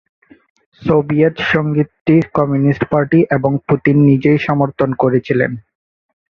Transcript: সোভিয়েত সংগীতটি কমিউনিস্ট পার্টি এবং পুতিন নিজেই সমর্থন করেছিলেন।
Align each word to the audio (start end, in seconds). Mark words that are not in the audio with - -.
সোভিয়েত 0.81 1.35
সংগীতটি 1.51 2.15
কমিউনিস্ট 2.33 2.83
পার্টি 2.91 3.19
এবং 3.37 3.51
পুতিন 3.67 3.97
নিজেই 4.09 4.39
সমর্থন 4.47 4.89
করেছিলেন। 4.93 5.51